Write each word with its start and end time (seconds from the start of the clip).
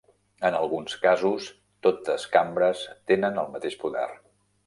En 0.47 0.55
alguns 0.59 0.95
casos 1.03 1.49
totes 1.89 2.25
cambres 2.37 2.83
tenen 3.11 3.39
el 3.45 3.53
mateix 3.57 3.77
poder. 3.85 4.09